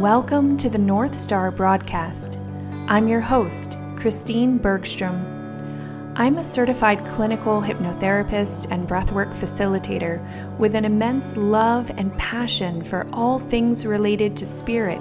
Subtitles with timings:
[0.00, 2.38] Welcome to the North Star broadcast.
[2.88, 6.14] I'm your host, Christine Bergstrom.
[6.16, 13.06] I'm a certified clinical hypnotherapist and breathwork facilitator with an immense love and passion for
[13.12, 14.96] all things related to spirit,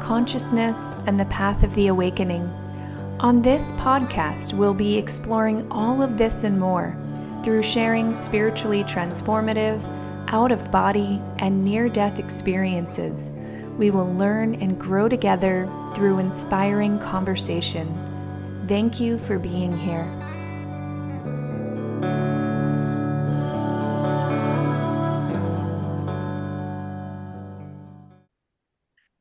[0.00, 2.48] consciousness, and the path of the awakening.
[3.18, 6.96] On this podcast, we'll be exploring all of this and more
[7.42, 9.82] through sharing spiritually transformative,
[10.28, 13.32] out of body, and near death experiences
[13.76, 17.86] we will learn and grow together through inspiring conversation.
[18.68, 20.12] Thank you for being here.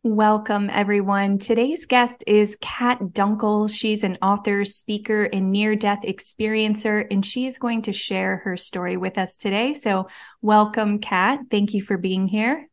[0.08, 1.40] Welcome, everyone.
[1.40, 3.70] Today's guest is Kat Dunkle.
[3.70, 8.56] She's an author, speaker, and near death experiencer, and she is going to share her
[8.56, 9.74] story with us today.
[9.74, 10.08] So,
[10.42, 11.40] welcome, Kat.
[11.52, 12.70] Thank you for being here.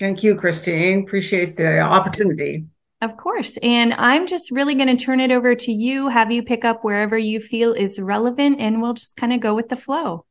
[0.00, 1.04] Thank you, Christine.
[1.04, 2.64] Appreciate the opportunity.
[3.02, 3.58] Of course.
[3.62, 6.82] And I'm just really going to turn it over to you, have you pick up
[6.82, 10.24] wherever you feel is relevant, and we'll just kind of go with the flow.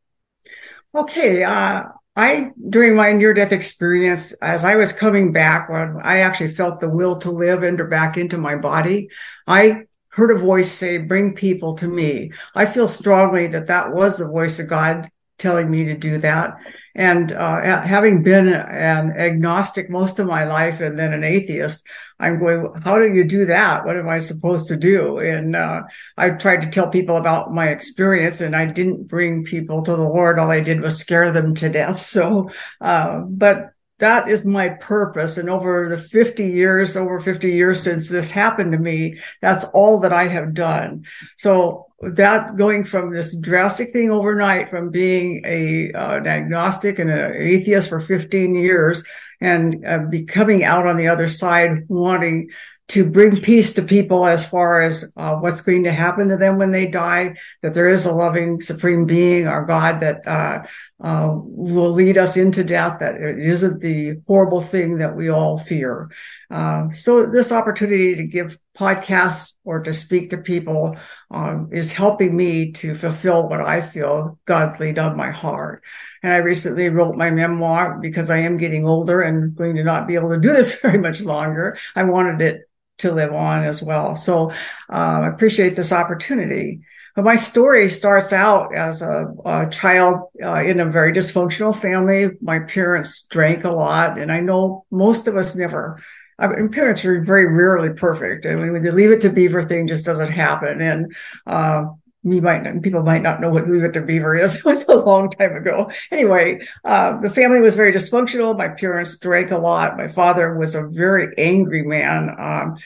[0.94, 1.44] Okay.
[1.44, 1.84] Uh,
[2.16, 6.80] I, during my near death experience, as I was coming back, when I actually felt
[6.80, 9.10] the will to live enter back into my body,
[9.48, 12.32] I heard a voice say, bring people to me.
[12.56, 16.58] I feel strongly that that was the voice of God telling me to do that.
[16.96, 21.86] And uh, having been an agnostic most of my life and then an atheist,
[22.20, 23.86] I'm going, how do you do that?
[23.86, 25.20] What am I supposed to do?
[25.20, 25.84] And uh,
[26.18, 30.02] I tried to tell people about my experience and I didn't bring people to the
[30.02, 30.40] Lord.
[30.40, 32.00] All I did was scare them to death.
[32.00, 32.50] So,
[32.82, 35.38] uh, but that is my purpose.
[35.38, 40.00] And over the 50 years, over 50 years since this happened to me, that's all
[40.02, 41.06] that I have done.
[41.38, 47.10] So that going from this drastic thing overnight from being a uh, an agnostic and
[47.10, 49.04] an atheist for 15 years
[49.42, 52.50] and uh, becoming out on the other side wanting
[52.90, 56.58] to bring peace to people as far as uh, what's going to happen to them
[56.58, 60.64] when they die, that there is a loving supreme being, our God, that uh,
[61.00, 65.60] uh, will lead us into death, that it isn't the horrible thing that we all
[65.60, 66.10] fear.
[66.50, 70.96] Uh, so this opportunity to give podcasts or to speak to people
[71.30, 75.84] um, is helping me to fulfill what I feel God laid on my heart.
[76.24, 80.08] And I recently wrote my memoir because I am getting older and going to not
[80.08, 81.78] be able to do this very much longer.
[81.96, 84.16] I wanted it to live on as well.
[84.16, 84.52] So
[84.90, 86.82] uh, I appreciate this opportunity.
[87.16, 92.38] But my story starts out as a, a child uh, in a very dysfunctional family.
[92.42, 96.00] My parents drank a lot, and I know most of us never.
[96.38, 98.46] I mean, parents are very rarely perfect.
[98.46, 100.82] I mean, the leave it to beaver thing just doesn't happen.
[100.82, 101.14] And
[101.46, 101.86] uh,
[102.24, 104.56] me might not, people might not know what Leave It to Beaver is.
[104.60, 105.90] It was a long time ago.
[106.12, 108.58] Anyway, uh, the family was very dysfunctional.
[108.58, 109.98] My parents drank a lot.
[109.98, 112.30] My father was a very angry man.
[112.38, 112.78] Um,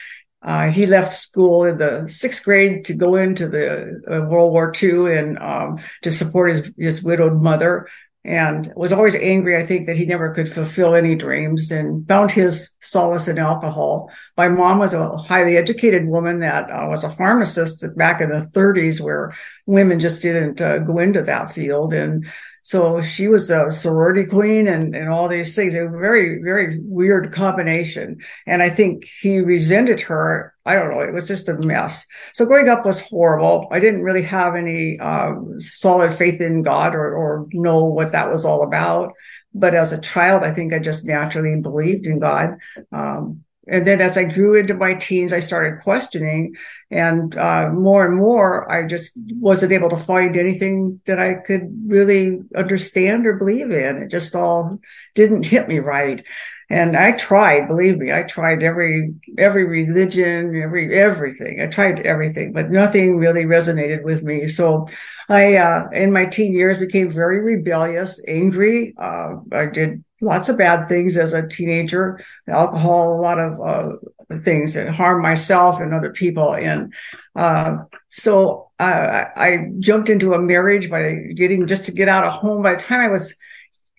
[0.43, 4.73] uh, he left school in the sixth grade to go into the uh, World War
[4.81, 7.87] II and um, to support his, his widowed mother
[8.25, 12.31] and was always angry, I think, that he never could fulfill any dreams and found
[12.31, 14.09] his solace in alcohol.
[14.37, 18.49] My mom was a highly educated woman that uh, was a pharmacist back in the
[18.53, 19.33] 30s, where
[19.65, 21.93] women just didn't uh, go into that field.
[21.93, 22.25] And
[22.63, 25.75] so she was a sorority queen and, and all these things.
[25.75, 28.21] A very, very weird combination.
[28.47, 30.53] And I think he resented her.
[30.65, 31.01] I don't know.
[31.01, 32.07] It was just a mess.
[32.31, 33.67] So growing up was horrible.
[33.69, 38.31] I didn't really have any um, solid faith in God or, or know what that
[38.31, 39.11] was all about.
[39.53, 42.57] But as a child, I think I just naturally believed in God.
[42.93, 46.55] Um, and then as I grew into my teens, I started questioning
[46.93, 51.67] and uh, more and more, I just wasn't able to find anything that I could
[51.87, 54.03] really understand or believe in.
[54.03, 54.79] It just all
[55.15, 56.23] didn't hit me right.
[56.69, 61.61] And I tried, believe me, I tried every, every religion, every, everything.
[61.61, 64.47] I tried everything, but nothing really resonated with me.
[64.47, 64.87] So
[65.29, 68.93] I, uh, in my teen years became very rebellious, angry.
[68.97, 73.95] Uh, I did lots of bad things as a teenager, alcohol, a lot of uh,
[74.39, 76.53] things that harm myself and other people.
[76.53, 76.93] And
[77.35, 77.77] uh,
[78.09, 82.61] so uh, I jumped into a marriage by getting just to get out of home.
[82.61, 83.35] By the time I was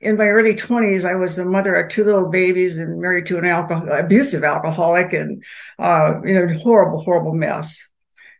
[0.00, 3.38] in my early 20s, I was the mother of two little babies and married to
[3.38, 5.42] an alcohol, abusive alcoholic and,
[5.78, 7.88] uh, you know, horrible, horrible mess.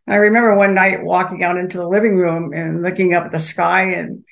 [0.06, 3.40] I remember one night walking out into the living room and looking up at the
[3.40, 4.24] sky and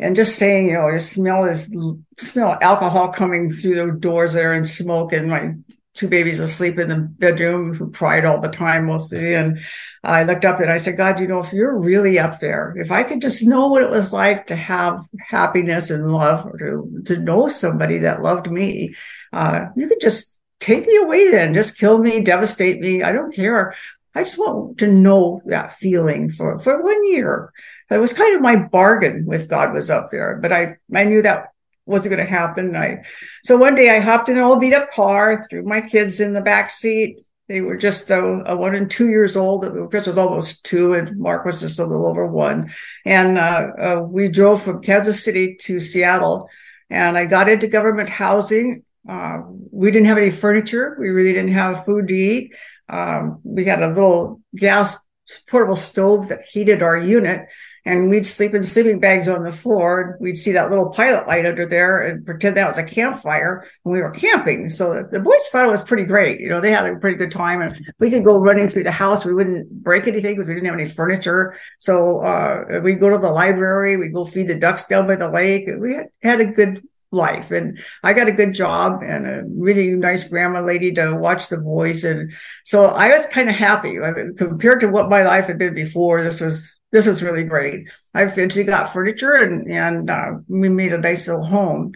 [0.00, 1.74] and just saying, you know, I smell this
[2.18, 5.54] smell alcohol coming through the doors there and smoke and my
[5.94, 9.34] two babies asleep in the bedroom who cried all the time mostly.
[9.34, 9.60] And
[10.04, 12.92] I looked up and I said, God, you know, if you're really up there, if
[12.92, 17.02] I could just know what it was like to have happiness and love or to,
[17.06, 18.94] to know somebody that loved me,
[19.32, 21.54] uh, you could just take me away then.
[21.54, 23.02] Just kill me, devastate me.
[23.02, 23.74] I don't care.
[24.14, 27.52] I just want to know that feeling for, for one year.
[27.90, 31.22] That was kind of my bargain with God was up there, but I, I knew
[31.22, 31.52] that
[31.88, 32.76] wasn't going to happen.
[32.76, 33.04] I,
[33.42, 36.34] so one day I hopped in an old beat up car, threw my kids in
[36.34, 37.20] the back seat.
[37.48, 39.64] They were just a, a one and two years old.
[39.90, 42.72] Chris was almost two and Mark was just a little over one.
[43.06, 46.48] And, uh, uh, we drove from Kansas City to Seattle
[46.90, 48.84] and I got into government housing.
[49.08, 49.38] Uh,
[49.72, 50.96] we didn't have any furniture.
[51.00, 52.54] We really didn't have food to eat.
[52.90, 55.02] Um, we had a little gas
[55.48, 57.48] portable stove that heated our unit
[57.88, 60.00] and we'd sleep in sleeping bags on the floor.
[60.02, 63.66] And We'd see that little pilot light under there and pretend that was a campfire
[63.84, 64.68] and we were camping.
[64.68, 66.38] So the boys thought it was pretty great.
[66.38, 68.90] You know, they had a pretty good time and we could go running through the
[68.90, 69.24] house.
[69.24, 71.56] We wouldn't break anything because we didn't have any furniture.
[71.78, 73.96] So, uh, we'd go to the library.
[73.96, 75.68] We'd go feed the ducks down by the lake.
[75.78, 77.50] We had, had a good life.
[77.50, 81.56] And I got a good job and a really nice grandma lady to watch the
[81.56, 82.04] boys.
[82.04, 85.58] And so I was kind of happy I mean, compared to what my life had
[85.58, 86.22] been before.
[86.22, 87.88] This was this was really great.
[88.14, 91.92] I eventually got furniture and, and uh, we made a nice little home.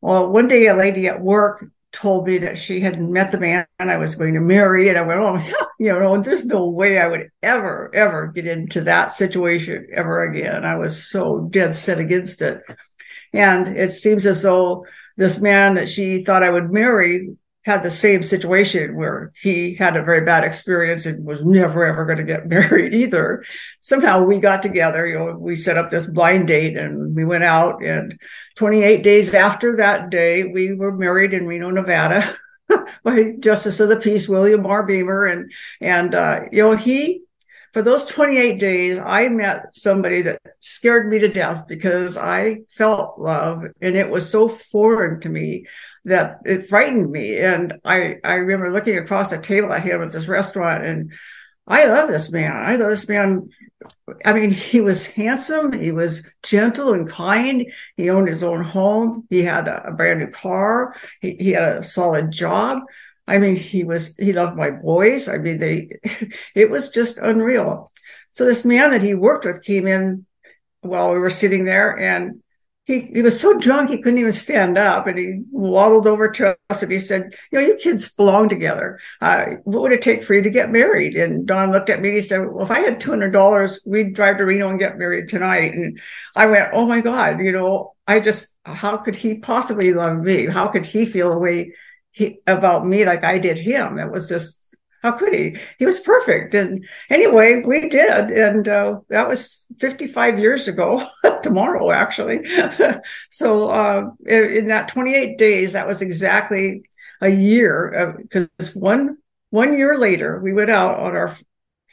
[0.00, 1.64] Well, one day a lady at work
[1.94, 4.88] told me that she had met the man I was going to marry.
[4.88, 8.82] And I went, oh, you know, there's no way I would ever, ever get into
[8.82, 10.64] that situation ever again.
[10.64, 12.62] I was so dead set against it.
[13.32, 14.86] And it seems as though
[15.16, 19.96] this man that she thought I would marry had the same situation where he had
[19.96, 23.44] a very bad experience and was never ever going to get married either.
[23.80, 27.44] Somehow we got together, you know, we set up this blind date and we went
[27.44, 28.18] out and
[28.56, 32.36] 28 days after that day, we were married in Reno, Nevada
[33.02, 34.84] by Justice of the Peace, William R.
[34.84, 35.24] Beamer.
[35.24, 35.50] And,
[35.80, 37.22] and, uh, you know, he,
[37.72, 43.18] for those 28 days, I met somebody that scared me to death because I felt
[43.18, 45.66] love and it was so foreign to me
[46.04, 47.38] that it frightened me.
[47.38, 51.12] And I, I remember looking across the table at him at this restaurant and
[51.66, 52.54] I love this man.
[52.54, 53.48] I love this man.
[54.24, 55.72] I mean, he was handsome.
[55.72, 57.72] He was gentle and kind.
[57.96, 59.26] He owned his own home.
[59.30, 60.94] He had a, a brand new car.
[61.22, 62.82] He, he had a solid job.
[63.26, 65.26] I mean, he was, he loved my boys.
[65.28, 65.88] I mean, they,
[66.54, 67.90] it was just unreal.
[68.32, 70.26] So this man that he worked with came in
[70.82, 72.42] while we were sitting there and
[72.84, 76.56] he, he was so drunk he couldn't even stand up and he waddled over to
[76.68, 79.00] us and he said, you know, you kids belong together.
[79.22, 81.16] Uh, what would it take for you to get married?
[81.16, 84.36] And Don looked at me and he said, well, if I had $200, we'd drive
[84.36, 85.72] to Reno and get married tonight.
[85.72, 85.98] And
[86.36, 90.46] I went, oh my God, you know, I just, how could he possibly love me?
[90.46, 91.72] How could he feel the way
[92.12, 93.98] he, about me like I did him?
[93.98, 94.73] It was just
[95.04, 95.58] how could he?
[95.78, 96.54] He was perfect.
[96.54, 98.30] And anyway, we did.
[98.30, 101.06] And uh, that was 55 years ago,
[101.42, 102.40] tomorrow, actually.
[103.30, 106.84] so uh, in, in, that 28 days, that was exactly
[107.20, 109.18] a year because one,
[109.50, 111.36] one year later, we went out on our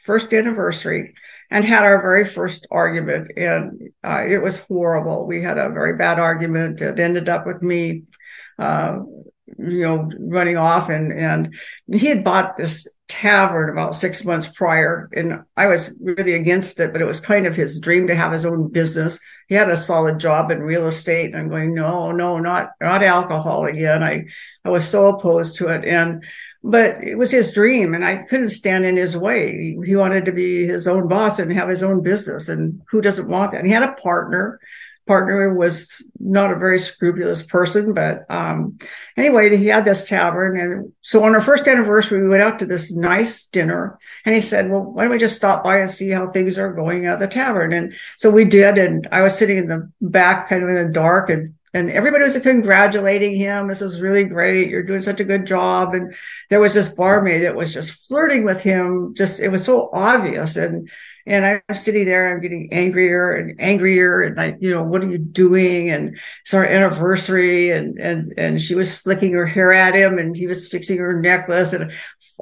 [0.04, 1.12] first anniversary
[1.50, 3.30] and had our very first argument.
[3.36, 5.26] And uh, it was horrible.
[5.26, 6.80] We had a very bad argument.
[6.80, 8.04] It ended up with me
[8.58, 9.00] uh,
[9.58, 11.54] you know, running off and, and
[11.90, 16.92] he had bought this tavern about six months prior and I was really against it,
[16.92, 19.20] but it was kind of his dream to have his own business.
[19.48, 23.02] He had a solid job in real estate and I'm going, no, no, not, not
[23.02, 24.02] alcohol again.
[24.02, 24.24] I,
[24.64, 25.84] I was so opposed to it.
[25.84, 26.24] And,
[26.64, 29.76] but it was his dream and I couldn't stand in his way.
[29.84, 32.48] He wanted to be his own boss and have his own business.
[32.48, 33.58] And who doesn't want that?
[33.58, 34.58] And he had a partner
[35.06, 38.78] partner was not a very scrupulous person, but um,
[39.16, 40.58] anyway, he had this tavern.
[40.58, 44.40] And so on our first anniversary, we went out to this nice dinner and he
[44.40, 47.18] said, well, why don't we just stop by and see how things are going at
[47.18, 47.72] the tavern?
[47.72, 48.78] And so we did.
[48.78, 52.22] And I was sitting in the back, kind of in the dark and and everybody
[52.22, 53.68] was congratulating him.
[53.68, 54.68] This is really great.
[54.68, 55.94] You're doing such a good job.
[55.94, 56.14] And
[56.50, 59.14] there was this barmaid that was just flirting with him.
[59.16, 60.56] Just, it was so obvious.
[60.56, 60.90] And,
[61.26, 65.10] and I'm sitting there, I'm getting angrier and angrier and like, you know, what are
[65.10, 65.90] you doing?
[65.90, 70.36] And it's our anniversary and, and, and she was flicking her hair at him and
[70.36, 71.72] he was fixing her necklace.
[71.72, 71.92] And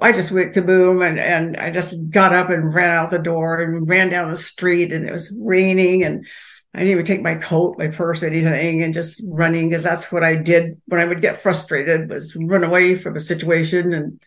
[0.01, 3.61] I just went kaboom and, and I just got up and ran out the door
[3.61, 6.27] and ran down the street and it was raining and
[6.73, 10.23] I didn't even take my coat, my purse, anything, and just running because that's what
[10.23, 13.93] I did when I would get frustrated was run away from a situation.
[13.93, 14.23] And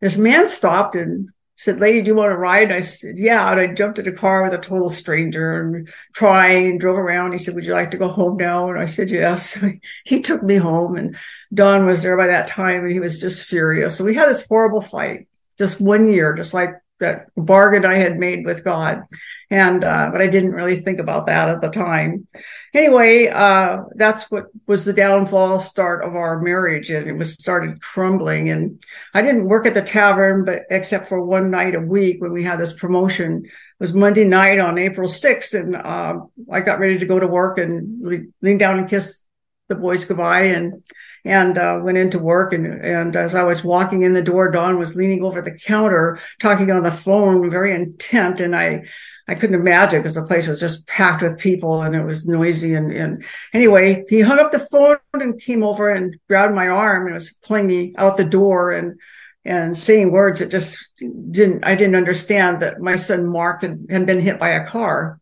[0.00, 2.64] this man stopped and said, lady, do you want to ride?
[2.64, 3.50] And I said, yeah.
[3.50, 7.32] And I jumped in a car with a total stranger and crying and drove around.
[7.32, 8.70] He said, would you like to go home now?
[8.70, 9.62] And I said, yes.
[10.04, 11.16] he took me home and
[11.52, 13.96] Don was there by that time and he was just furious.
[13.96, 15.26] So we had this horrible fight
[15.58, 19.02] just one year, just like that bargain I had made with God.
[19.50, 22.26] And, uh, but I didn't really think about that at the time.
[22.74, 26.90] Anyway, uh, that's what was the downfall start of our marriage.
[26.90, 28.50] And it was started crumbling.
[28.50, 28.82] And
[29.14, 32.42] I didn't work at the tavern, but except for one night a week when we
[32.42, 33.44] had this promotion.
[33.44, 35.58] It was Monday night on April 6th.
[35.58, 36.20] And, uh,
[36.52, 39.26] I got ready to go to work and lean down and kiss
[39.68, 40.44] the boys goodbye.
[40.44, 40.82] And
[41.24, 42.52] and uh, went into work.
[42.52, 46.18] And, and as I was walking in the door, Don was leaning over the counter,
[46.40, 48.40] talking on the phone, very intent.
[48.40, 48.84] And I,
[49.26, 52.74] I couldn't imagine because the place was just packed with people and it was noisy.
[52.74, 57.06] And, and anyway, he hung up the phone and came over and grabbed my arm
[57.06, 58.98] and was pulling me out the door and,
[59.44, 64.06] and saying words that just didn't, I didn't understand that my son Mark had, had
[64.06, 65.20] been hit by a car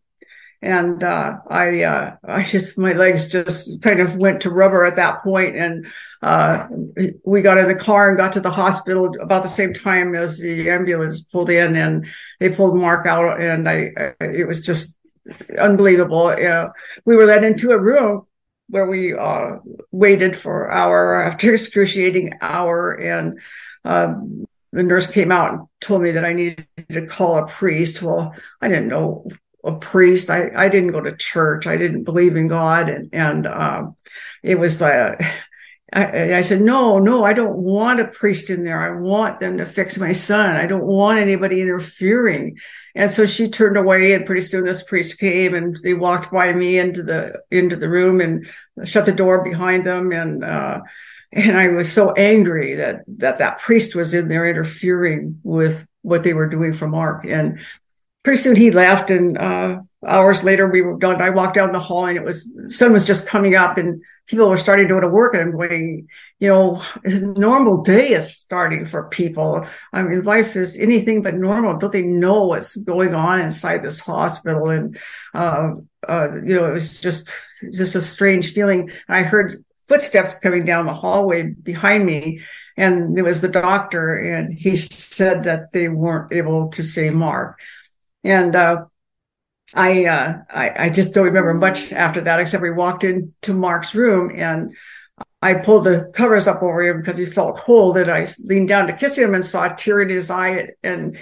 [0.63, 4.97] and uh, I uh, I just my legs just kind of went to rubber at
[4.97, 5.87] that point, and
[6.23, 6.67] uh,
[7.25, 10.39] we got in the car and got to the hospital about the same time as
[10.39, 12.07] the ambulance pulled in, and
[12.41, 14.99] they pulled Mark out, and I, I it was just
[15.59, 16.35] unbelievable.
[17.05, 18.27] we were led into a room
[18.69, 19.57] where we uh,
[19.93, 23.41] waited for hour after excruciating hour, and
[23.85, 28.03] um, the nurse came out and told me that I needed to call a priest.
[28.03, 29.29] Well, I didn't know
[29.67, 30.31] a priest.
[30.31, 31.67] I, I didn't go to church.
[31.67, 32.89] I didn't believe in God.
[32.89, 33.97] And, and, um,
[34.43, 35.17] it was, uh,
[35.93, 38.81] I, I, said, no, no, I don't want a priest in there.
[38.81, 40.57] I want them to fix my son.
[40.57, 42.59] I don't want anybody interfering.
[42.95, 46.53] And so she turned away and pretty soon this priest came and they walked by
[46.53, 48.49] me into the, into the room and
[48.85, 50.13] shut the door behind them.
[50.13, 50.81] And, uh,
[51.33, 56.23] and I was so angry that, that that priest was in there interfering with what
[56.23, 57.25] they were doing for Mark.
[57.25, 57.61] And
[58.27, 61.23] pretty soon he left and uh, hours later we were done.
[61.23, 64.49] I walked down the hall and it was sun was just coming up and people
[64.49, 66.09] were starting to go to work and i'm going
[66.41, 66.83] you know
[67.37, 69.65] normal day is starting for people?
[69.93, 71.79] I mean life is anything but normal.
[71.79, 74.71] Don't they know what's going on inside this hospital?
[74.71, 74.99] And
[75.33, 75.75] uh,
[76.09, 77.33] uh, you know it was just
[77.73, 78.91] just a strange feeling.
[79.09, 82.41] I heard footsteps coming down the hallway behind me
[82.77, 87.61] and it was the doctor and he said that they weren't able to say mark
[88.27, 88.85] and uh,
[89.75, 93.95] I, uh, I, I just don't remember much after that, except we walked into Mark's
[93.95, 94.75] room and
[95.43, 98.87] I pulled the covers up over him because he felt cold, and I leaned down
[98.87, 100.71] to kiss him and saw a tear in his eye.
[100.83, 101.19] And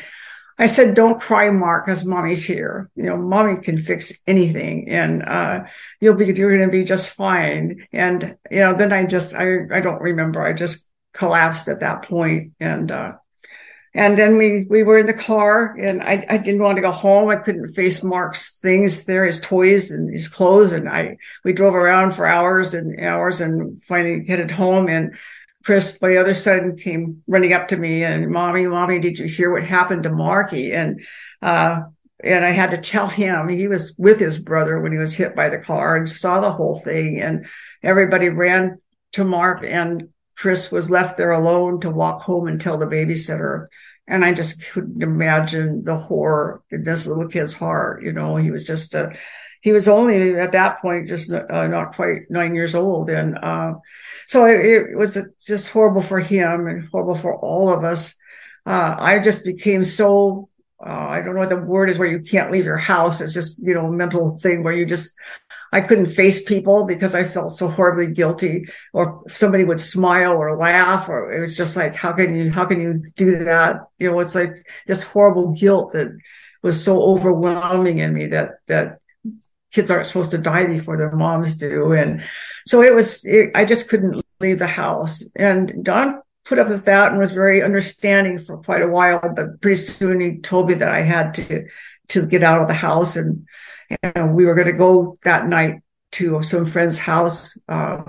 [0.58, 2.90] I said, "Don't cry, Mark, because mommy's here.
[2.94, 5.64] You know, mommy can fix anything, and uh,
[6.00, 9.58] you'll be you're going to be just fine." And you know, then I just I
[9.72, 10.42] I don't remember.
[10.42, 13.12] I just collapsed at that point, and uh,
[13.94, 16.90] and then we, we were in the car and I, I didn't want to go
[16.90, 17.30] home.
[17.30, 20.72] I couldn't face Mark's things there, his toys and his clothes.
[20.72, 24.88] And I, we drove around for hours and hours and finally headed home.
[24.88, 25.14] And
[25.64, 29.52] Chris, my other son came running up to me and mommy, mommy, did you hear
[29.52, 30.72] what happened to Marky?
[30.72, 31.00] And,
[31.40, 31.82] uh,
[32.22, 35.36] and I had to tell him he was with his brother when he was hit
[35.36, 37.20] by the car and saw the whole thing.
[37.20, 37.46] And
[37.80, 38.80] everybody ran
[39.12, 43.68] to Mark and Chris was left there alone to walk home and tell the babysitter.
[44.06, 48.02] And I just couldn't imagine the horror in this little kid's heart.
[48.02, 49.16] You know, he was just a,
[49.62, 53.08] he was only at that point just uh, not quite nine years old.
[53.08, 53.74] And, uh,
[54.26, 58.14] so it, it, was just horrible for him and horrible for all of us.
[58.66, 60.48] Uh, I just became so,
[60.84, 63.20] uh, I don't know what the word is where you can't leave your house.
[63.20, 65.16] It's just, you know, mental thing where you just,
[65.74, 70.56] I couldn't face people because I felt so horribly guilty or somebody would smile or
[70.56, 73.80] laugh or it was just like, how can you, how can you do that?
[73.98, 74.54] You know, it's like
[74.86, 76.16] this horrible guilt that
[76.62, 79.00] was so overwhelming in me that, that
[79.72, 81.92] kids aren't supposed to die before their moms do.
[81.92, 82.22] And
[82.68, 86.84] so it was, it, I just couldn't leave the house and Don put up with
[86.84, 90.74] that and was very understanding for quite a while, but pretty soon he told me
[90.74, 91.66] that I had to,
[92.10, 93.48] to get out of the house and,
[94.02, 95.80] and we were going to go that night
[96.12, 97.58] to some friend's house.
[97.68, 98.02] Uh,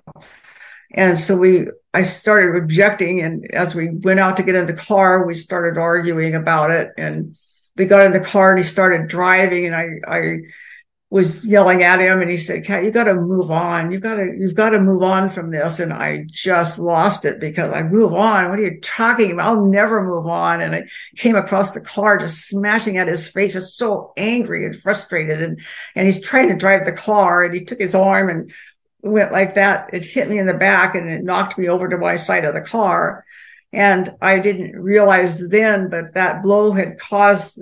[0.94, 3.22] and so we, I started objecting.
[3.22, 6.91] And as we went out to get in the car, we started arguing about it.
[6.98, 7.36] And
[7.75, 9.65] we got in the car and he started driving.
[9.65, 10.38] And I, I
[11.12, 13.92] was yelling at him and he said, Kat, you got to move on.
[13.92, 15.80] You've got to, you've got to move on from this.
[15.80, 18.50] And I just lost it because I move on.
[18.50, 19.58] What are you talking about?
[19.58, 20.62] I'll never move on.
[20.62, 20.84] And I
[21.16, 25.42] came across the car just smashing at his face, just so angry and frustrated.
[25.42, 25.62] And,
[25.96, 28.52] and he's trying to drive the car and he took his arm and
[29.02, 29.92] went like that.
[29.94, 32.56] It hit me in the back and it knocked me over to my side of
[32.56, 33.26] the car.
[33.75, 37.60] And I didn't realize then, but that blow had caused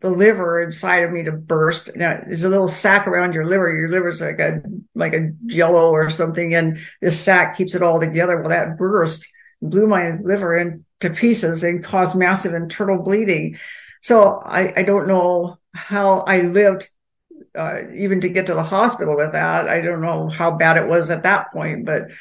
[0.00, 1.96] the liver inside of me to burst.
[1.96, 3.76] Now, there's a little sac around your liver.
[3.76, 4.62] Your liver's like a,
[4.94, 6.54] like a jello or something.
[6.54, 8.38] And this sac keeps it all together.
[8.38, 9.28] Well, that burst
[9.60, 13.58] blew my liver into pieces and caused massive internal bleeding.
[14.02, 16.88] So I, I don't know how I lived
[17.56, 19.68] uh, even to get to the hospital with that.
[19.68, 22.12] I don't know how bad it was at that point, but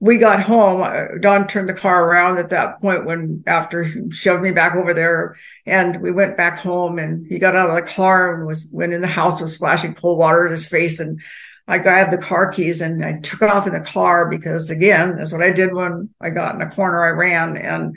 [0.00, 0.82] we got home.
[0.82, 4.76] Uh, Don turned the car around at that point when after he shoved me back
[4.76, 5.36] over there
[5.66, 8.92] and we went back home and he got out of the car and was went
[8.92, 11.20] in the house was splashing cold water in his face and
[11.66, 15.32] I grabbed the car keys and I took off in the car because again, that's
[15.32, 17.04] what I did when I got in a corner.
[17.04, 17.96] I ran and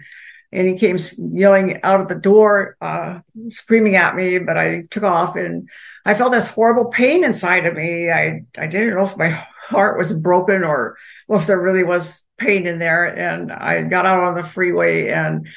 [0.51, 5.03] and he came yelling out of the door, uh, screaming at me, but I took
[5.03, 5.69] off and
[6.05, 8.11] I felt this horrible pain inside of me.
[8.11, 9.29] I, I didn't know if my
[9.67, 10.97] heart was broken or,
[11.31, 13.05] or if there really was pain in there.
[13.05, 15.47] And I got out on the freeway and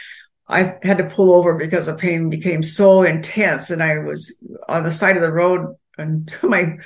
[0.47, 3.73] I had to pull over because the pain became so intense.
[3.73, 6.79] And I was on the side of the road and my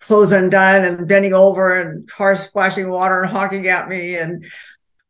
[0.00, 4.16] clothes undone and bending over and cars splashing water and honking at me.
[4.16, 4.44] And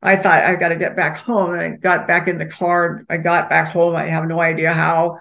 [0.03, 1.55] I thought I've got to get back home.
[1.55, 3.07] And I got back in the car.
[3.09, 3.97] I got back home.
[3.97, 5.21] I have no idea how.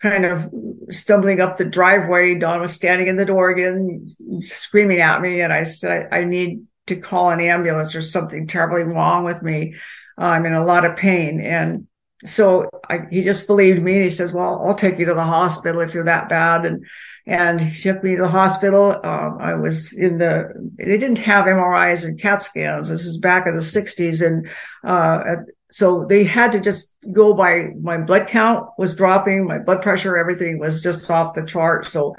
[0.00, 0.50] Kind of
[0.90, 2.38] stumbling up the driveway.
[2.38, 5.42] Don was standing in the door again, screaming at me.
[5.42, 9.42] And I said, I, I need to call an ambulance or something terribly wrong with
[9.42, 9.74] me.
[10.18, 11.40] Uh, I'm in a lot of pain.
[11.40, 11.86] And
[12.24, 13.94] so I, he just believed me.
[13.94, 16.66] And he says, well, I'll take you to the hospital if you're that bad.
[16.66, 16.84] And
[17.26, 18.98] and he took me to the hospital.
[19.04, 22.88] Um, I was in the, they didn't have MRIs and CAT scans.
[22.88, 24.26] This is back in the 60s.
[24.26, 24.48] And
[24.82, 29.80] uh, so they had to just go by my blood count was dropping, my blood
[29.80, 31.86] pressure, everything was just off the chart.
[31.86, 32.16] So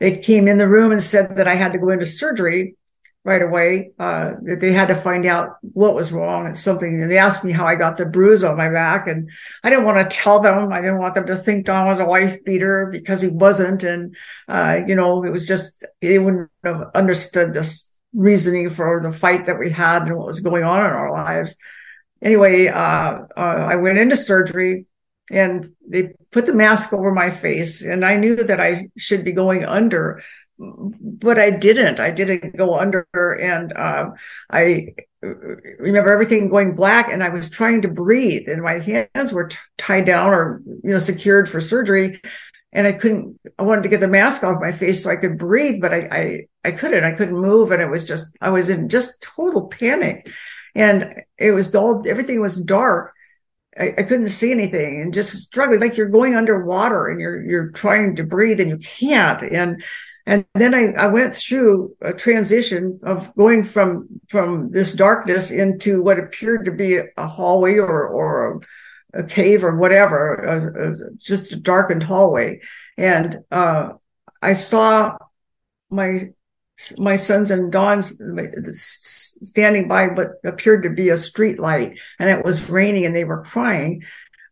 [0.00, 2.74] they came in the room and said that I had to go into surgery
[3.24, 3.90] right away.
[3.98, 7.02] Uh, they had to find out what was wrong and something.
[7.02, 9.06] And they asked me how I got the bruise on my back.
[9.06, 9.30] And
[9.62, 10.72] I didn't want to tell them.
[10.72, 13.84] I didn't want them to think Don was a wife beater because he wasn't.
[13.84, 14.16] And,
[14.48, 19.44] uh, you know, it was just, they wouldn't have understood this reasoning for the fight
[19.44, 21.56] that we had and what was going on in our lives.
[22.22, 24.86] Anyway, uh, uh I went into surgery
[25.30, 29.32] and they put the mask over my face and I knew that I should be
[29.32, 30.22] going under
[30.58, 32.00] but I didn't.
[32.00, 33.06] I didn't go under,
[33.40, 34.10] and uh,
[34.50, 39.48] I remember everything going black, and I was trying to breathe, and my hands were
[39.48, 42.20] t- tied down or you know secured for surgery,
[42.72, 43.38] and I couldn't.
[43.58, 46.08] I wanted to get the mask off my face so I could breathe, but I
[46.10, 47.04] I, I couldn't.
[47.04, 50.28] I couldn't move, and it was just I was in just total panic,
[50.74, 53.14] and it was all everything was dark.
[53.78, 57.70] I, I, couldn't see anything and just struggling like you're going underwater and you're you're
[57.70, 59.84] trying to breathe and you can't and
[60.28, 66.02] and then I, I went through a transition of going from, from this darkness into
[66.02, 68.60] what appeared to be a hallway or, or
[69.14, 72.60] a, a cave or whatever, a, a, just a darkened hallway.
[72.98, 73.92] And, uh,
[74.42, 75.16] I saw
[75.88, 76.28] my,
[76.98, 78.20] my sons and Don's
[78.78, 83.24] standing by what appeared to be a street light and it was raining and they
[83.24, 84.02] were crying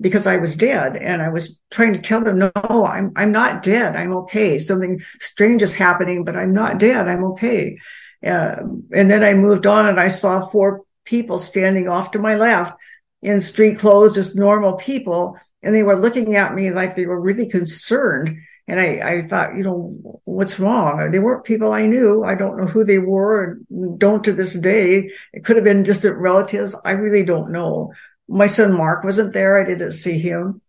[0.00, 0.96] because I was dead.
[0.96, 2.50] And I was trying to tell them, no,
[2.84, 3.96] I'm, I'm not dead.
[3.96, 4.58] I'm okay.
[4.58, 7.08] Something strange is happening, but I'm not dead.
[7.08, 7.78] I'm okay.
[8.24, 8.56] Uh,
[8.92, 12.78] and then I moved on and I saw four people standing off to my left
[13.22, 15.38] in street clothes, just normal people.
[15.62, 18.38] And they were looking at me like they were really concerned.
[18.68, 21.10] And I, I thought, you know, what's wrong?
[21.10, 22.24] They weren't people I knew.
[22.24, 25.10] I don't know who they were and don't to this day.
[25.32, 26.74] It could have been distant relatives.
[26.84, 27.92] I really don't know.
[28.28, 29.60] My son Mark wasn't there.
[29.60, 30.60] I didn't see him.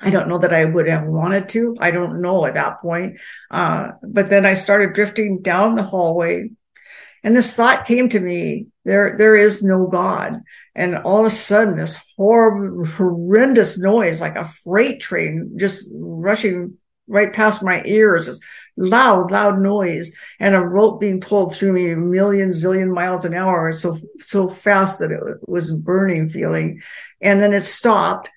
[0.00, 1.74] I don't know that I would have wanted to.
[1.80, 3.20] I don't know at that point.
[3.50, 6.50] Uh, but then I started drifting down the hallway
[7.24, 8.68] and this thought came to me.
[8.84, 10.40] There, there is no God.
[10.74, 16.78] And all of a sudden, this horrible, horrendous noise, like a freight train just rushing
[17.08, 18.40] right past my ears, this
[18.76, 23.34] loud, loud noise and a rope being pulled through me a million zillion miles an
[23.34, 23.72] hour.
[23.72, 26.80] So, so fast that it was burning feeling.
[27.20, 28.30] And then it stopped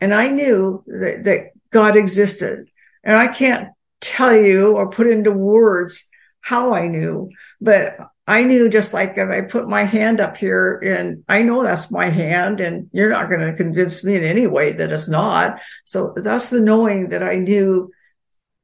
[0.00, 2.70] and I knew that, that God existed.
[3.04, 6.08] And I can't tell you or put into words
[6.40, 7.30] how I knew,
[7.60, 11.62] but I knew just like if I put my hand up here and I know
[11.62, 15.08] that's my hand and you're not going to convince me in any way that it's
[15.08, 15.60] not.
[15.84, 17.90] So that's the knowing that I knew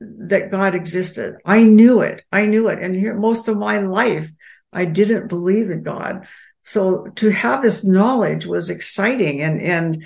[0.01, 1.37] that God existed.
[1.45, 2.25] I knew it.
[2.31, 2.83] I knew it.
[2.83, 4.31] And here, most of my life,
[4.73, 6.27] I didn't believe in God.
[6.63, 10.05] So to have this knowledge was exciting and, and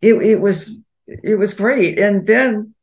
[0.00, 1.98] it, it was, it was great.
[1.98, 2.74] And then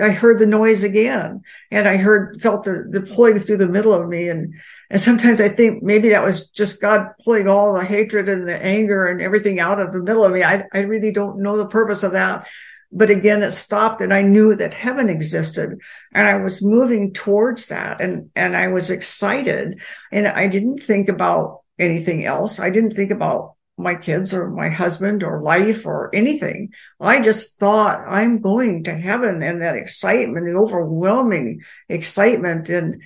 [0.00, 3.92] I heard the noise again and I heard, felt the, the pulling through the middle
[3.92, 4.28] of me.
[4.28, 4.54] And,
[4.90, 8.56] and sometimes I think maybe that was just God pulling all the hatred and the
[8.56, 10.42] anger and everything out of the middle of me.
[10.42, 12.48] I, I really don't know the purpose of that
[12.94, 15.80] but again, it stopped and I knew that heaven existed
[16.12, 21.08] and I was moving towards that and, and I was excited and I didn't think
[21.08, 22.60] about anything else.
[22.60, 26.72] I didn't think about my kids or my husband or life or anything.
[27.00, 33.02] I just thought I'm going to heaven and that excitement, the overwhelming excitement and,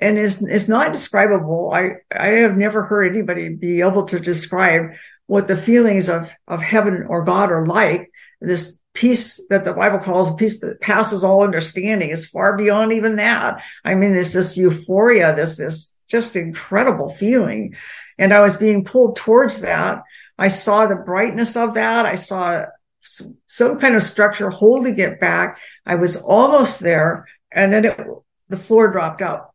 [0.00, 1.70] and is, is not describable.
[1.70, 4.92] I, I have never heard anybody be able to describe
[5.26, 8.10] what the feelings of, of heaven or God are like.
[8.40, 13.16] This peace that the Bible calls peace that passes all understanding is far beyond even
[13.16, 13.62] that.
[13.84, 17.76] I mean, there's this euphoria, this, this just incredible feeling.
[18.18, 20.02] And I was being pulled towards that.
[20.36, 22.06] I saw the brightness of that.
[22.06, 22.64] I saw
[23.00, 25.60] some kind of structure holding it back.
[25.86, 27.26] I was almost there.
[27.52, 28.00] And then it,
[28.48, 29.52] the floor dropped out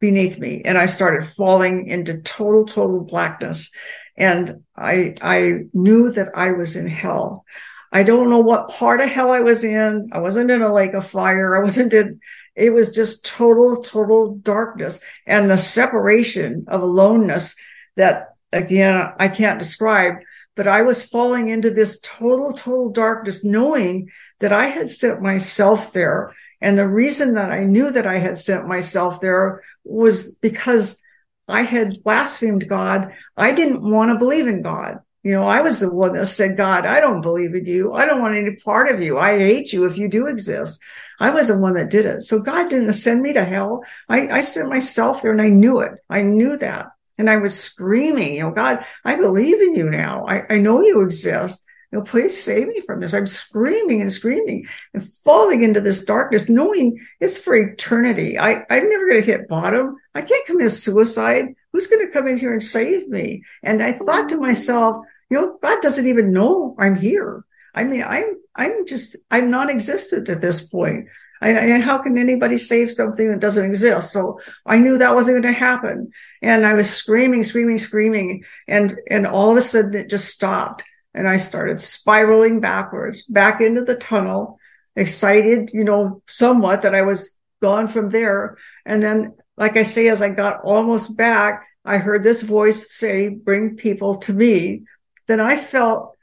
[0.00, 3.72] beneath me and I started falling into total, total blackness.
[4.16, 7.44] And I, I knew that I was in hell.
[7.92, 10.10] I don't know what part of hell I was in.
[10.12, 11.56] I wasn't in a lake of fire.
[11.56, 12.20] I wasn't in,
[12.54, 17.56] it was just total, total darkness and the separation of aloneness
[17.96, 20.14] that again, I can't describe,
[20.54, 25.92] but I was falling into this total, total darkness, knowing that I had sent myself
[25.92, 26.34] there.
[26.60, 31.02] And the reason that I knew that I had sent myself there was because
[31.48, 33.12] I had blasphemed God.
[33.36, 35.00] I didn't want to believe in God.
[35.26, 37.92] You know, I was the one that said, God, I don't believe in you.
[37.92, 39.18] I don't want any part of you.
[39.18, 40.80] I hate you if you do exist.
[41.18, 42.22] I was the one that did it.
[42.22, 43.82] So God didn't send me to hell.
[44.08, 45.94] I, I sent myself there and I knew it.
[46.08, 46.92] I knew that.
[47.18, 50.24] And I was screaming, you know, God, I believe in you now.
[50.28, 51.64] I, I know you exist.
[51.90, 53.12] You know, please save me from this.
[53.12, 58.38] I'm screaming and screaming and falling into this darkness, knowing it's for eternity.
[58.38, 59.96] I, I'm never going to hit bottom.
[60.14, 61.56] I can't commit suicide.
[61.72, 63.42] Who's going to come in here and save me?
[63.64, 67.44] And I thought to myself, you know, God doesn't even know I'm here.
[67.74, 71.08] I mean, I'm, I'm just, I'm non-existent at this point.
[71.42, 74.10] And how can anybody save something that doesn't exist?
[74.10, 76.10] So I knew that wasn't going to happen.
[76.40, 78.44] And I was screaming, screaming, screaming.
[78.66, 80.84] And, and all of a sudden it just stopped.
[81.12, 84.58] And I started spiraling backwards back into the tunnel,
[84.94, 88.56] excited, you know, somewhat that I was gone from there.
[88.86, 93.28] And then, like I say, as I got almost back, I heard this voice say,
[93.28, 94.84] bring people to me.
[95.26, 96.16] Then I felt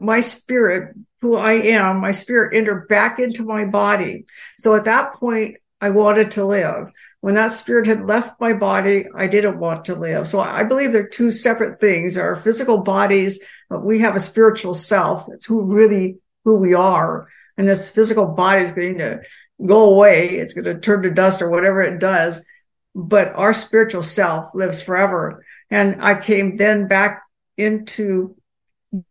[0.00, 4.24] my spirit who I am, my spirit entered back into my body.
[4.58, 6.90] So at that point, I wanted to live.
[7.20, 10.26] When that spirit had left my body, I didn't want to live.
[10.26, 12.16] So I believe they're two separate things.
[12.16, 15.26] Our physical bodies, but we have a spiritual self.
[15.32, 17.28] It's who really who we are.
[17.56, 19.20] And this physical body is going to
[19.64, 20.30] go away.
[20.30, 22.42] It's going to turn to dust or whatever it does.
[22.94, 25.44] But our spiritual self lives forever.
[25.70, 27.22] And I came then back
[27.60, 28.36] into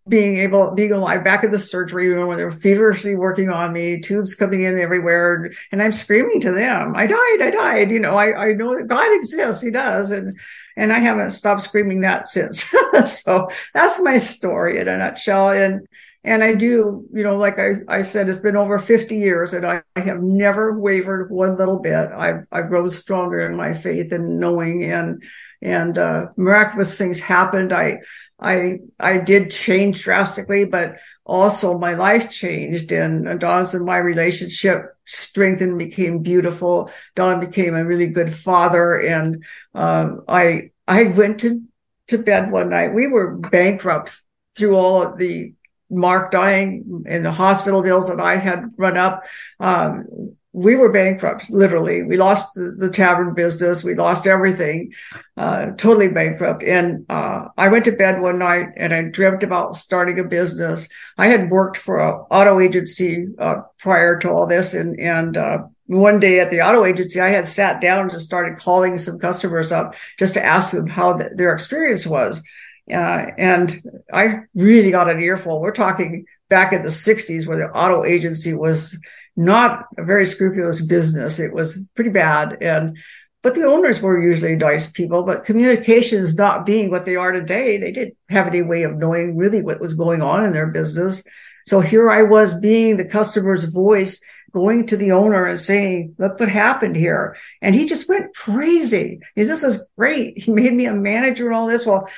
[0.09, 3.97] being able being alive back in the surgery room when they're feverishly working on me
[3.97, 8.17] tubes coming in everywhere and i'm screaming to them i died i died you know
[8.17, 10.37] i i know that god exists he does and
[10.75, 12.73] and i haven't stopped screaming that since
[13.05, 15.87] so that's my story in a nutshell and
[16.25, 19.65] and I do, you know, like I, I said, it's been over 50 years and
[19.65, 22.09] I, I have never wavered one little bit.
[22.11, 25.23] I've, I've grown stronger in my faith and knowing and,
[25.61, 27.71] and, uh, miraculous things happened.
[27.71, 27.99] I,
[28.41, 34.95] I, I did change drastically, but also my life changed and Don's and my relationship
[35.05, 36.89] strengthened, became beautiful.
[37.15, 38.95] Don became a really good father.
[38.95, 39.43] And,
[39.75, 41.61] uh, I, I went to,
[42.07, 42.93] to bed one night.
[42.93, 44.21] We were bankrupt
[44.55, 45.53] through all of the
[45.91, 49.25] Mark dying and the hospital bills that I had run up.
[49.59, 52.01] Um, we were bankrupt, literally.
[52.01, 53.83] We lost the, the tavern business.
[53.83, 54.93] We lost everything,
[55.37, 56.63] uh, totally bankrupt.
[56.63, 60.89] And, uh, I went to bed one night and I dreamt about starting a business.
[61.17, 64.73] I had worked for an auto agency, uh, prior to all this.
[64.73, 68.25] And, and, uh, one day at the auto agency, I had sat down and just
[68.25, 72.43] started calling some customers up just to ask them how the, their experience was.
[72.91, 73.75] Uh, and
[74.11, 75.61] I really got an earful.
[75.61, 78.99] We're talking back in the 60s where the auto agency was
[79.35, 81.39] not a very scrupulous business.
[81.39, 82.57] It was pretty bad.
[82.61, 82.97] And,
[83.41, 87.77] but the owners were usually nice people, but communications not being what they are today,
[87.77, 91.23] they didn't have any way of knowing really what was going on in their business.
[91.65, 96.39] So here I was being the customer's voice, going to the owner and saying, look
[96.39, 97.37] what happened here.
[97.61, 99.19] And he just went crazy.
[99.35, 100.37] This is great.
[100.37, 101.85] He made me a manager and all this.
[101.85, 102.09] Well,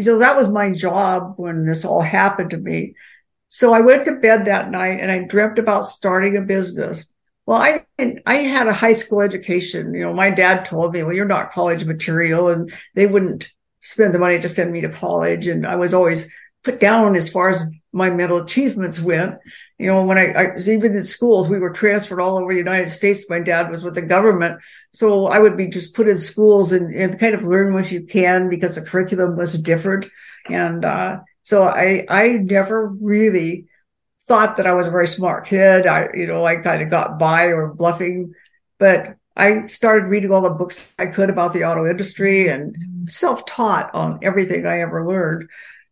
[0.00, 2.94] so that was my job when this all happened to me.
[3.54, 7.06] So I went to bed that night and I dreamt about starting a business.
[7.46, 7.86] Well, I
[8.26, 9.94] I had a high school education.
[9.94, 14.12] You know, my dad told me, "Well, you're not college material," and they wouldn't spend
[14.12, 15.46] the money to send me to college.
[15.46, 17.62] And I was always put down as far as
[17.92, 19.36] my mental achievements went.
[19.78, 22.58] You know, when I, I, was even in schools, we were transferred all over the
[22.58, 23.30] United States.
[23.30, 24.60] My dad was with the government.
[24.92, 28.02] So I would be just put in schools and, and kind of learn what you
[28.04, 30.06] can because the curriculum was different.
[30.50, 33.66] And, uh, so I, I never really
[34.22, 35.86] thought that I was a very smart kid.
[35.86, 38.34] I, you know, I kind of got by or bluffing,
[38.78, 42.76] but I started reading all the books I could about the auto industry and
[43.06, 45.50] self-taught on everything I ever learned.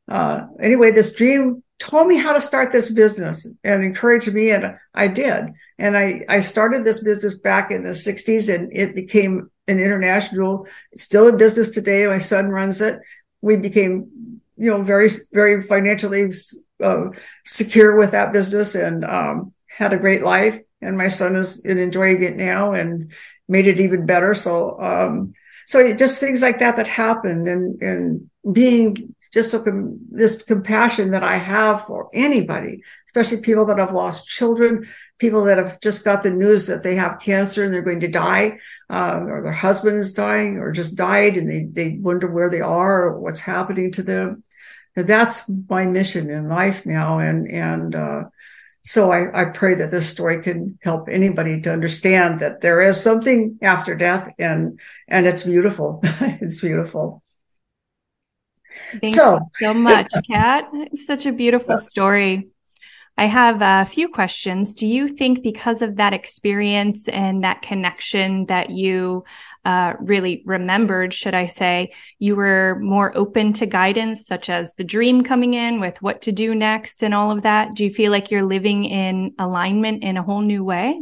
[0.08, 4.76] Uh, anyway, this dream told me how to start this business and encouraged me, and
[4.94, 5.46] I did.
[5.78, 10.66] And I, I started this business back in the 60s, and it became an international,
[10.94, 12.06] still in business today.
[12.06, 13.00] My son runs it.
[13.40, 14.31] We became,
[14.62, 16.32] you know, very, very financially
[16.80, 17.06] uh,
[17.44, 20.60] secure with that business and um, had a great life.
[20.80, 23.10] And my son is enjoying it now and
[23.48, 24.34] made it even better.
[24.34, 25.32] So, um,
[25.66, 31.10] so just things like that that happened and, and being just so com- this compassion
[31.10, 34.86] that I have for anybody, especially people that have lost children,
[35.18, 38.08] people that have just got the news that they have cancer and they're going to
[38.08, 38.58] die,
[38.90, 42.60] uh, or their husband is dying or just died and they, they wonder where they
[42.60, 44.44] are or what's happening to them.
[44.94, 47.18] That's my mission in life now.
[47.18, 48.24] And, and, uh,
[48.84, 53.00] so I, I pray that this story can help anybody to understand that there is
[53.00, 56.00] something after death and, and it's beautiful.
[56.04, 57.22] it's beautiful.
[59.00, 60.68] Thank so, you so much, Kat.
[60.72, 62.48] It's such a beautiful story.
[63.16, 64.74] I have a few questions.
[64.74, 69.24] Do you think because of that experience and that connection that you
[69.64, 74.84] uh, really remembered, should I say, you were more open to guidance, such as the
[74.84, 77.74] dream coming in with what to do next and all of that?
[77.74, 81.00] Do you feel like you're living in alignment in a whole new way?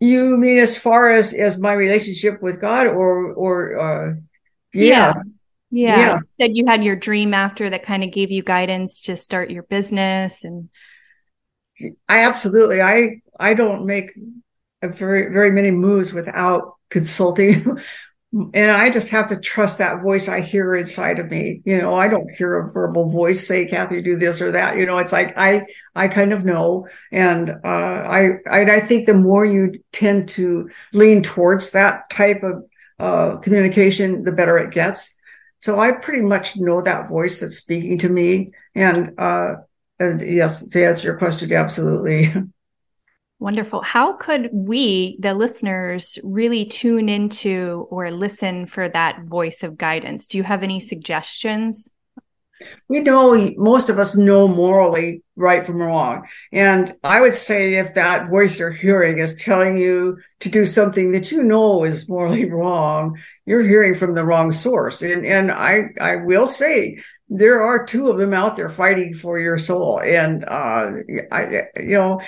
[0.00, 4.14] You mean as far as as my relationship with God, or or uh,
[4.72, 4.84] yeah.
[4.84, 5.12] yeah.
[5.72, 5.96] Yeah.
[5.96, 6.12] yeah.
[6.12, 9.50] You said you had your dream after that kind of gave you guidance to start
[9.50, 10.68] your business and
[12.08, 14.10] I absolutely I I don't make
[14.82, 17.78] very very many moves without consulting
[18.32, 21.62] and I just have to trust that voice I hear inside of me.
[21.64, 24.76] You know, I don't hear a verbal voice say, Kathy, do this or that.
[24.76, 26.86] You know, it's like I, I kind of know.
[27.10, 32.44] And, uh, I, I, I think the more you tend to lean towards that type
[32.44, 32.64] of,
[33.00, 35.18] uh, communication, the better it gets.
[35.60, 38.52] So I pretty much know that voice that's speaking to me.
[38.76, 39.54] And, uh,
[39.98, 42.32] and yes, to answer your question, absolutely.
[43.40, 43.80] Wonderful.
[43.80, 50.26] How could we, the listeners, really tune into or listen for that voice of guidance?
[50.26, 51.90] Do you have any suggestions?
[52.86, 56.26] We know most of us know morally right from wrong.
[56.52, 61.12] And I would say if that voice you're hearing is telling you to do something
[61.12, 65.00] that you know is morally wrong, you're hearing from the wrong source.
[65.00, 66.98] And, and I, I will say
[67.30, 69.98] there are two of them out there fighting for your soul.
[69.98, 70.90] And, uh,
[71.32, 72.20] I, you know,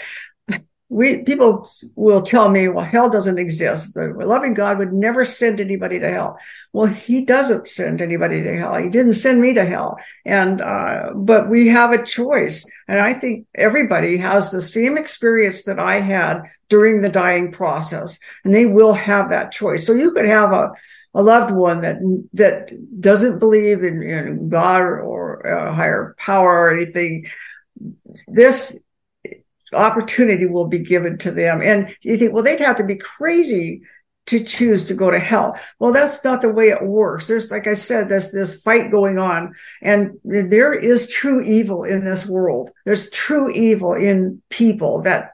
[0.93, 3.95] we people will tell me, well, hell doesn't exist.
[3.95, 6.39] The loving God would never send anybody to hell.
[6.75, 8.77] Well, He doesn't send anybody to hell.
[8.77, 9.99] He didn't send me to hell.
[10.27, 15.65] And uh, but we have a choice, and I think everybody has the same experience
[15.65, 19.87] that I had during the dying process, and they will have that choice.
[19.87, 20.73] So you could have a
[21.15, 21.97] a loved one that
[22.35, 27.27] that doesn't believe in, in God or, or a higher power or anything.
[28.29, 28.79] This
[29.73, 31.63] opportunity will be given to them.
[31.63, 33.83] And you think, well, they'd have to be crazy
[34.27, 35.59] to choose to go to hell.
[35.79, 37.27] Well, that's not the way it works.
[37.27, 42.05] There's, like I said, there's this fight going on and there is true evil in
[42.05, 42.71] this world.
[42.85, 45.33] There's true evil in people that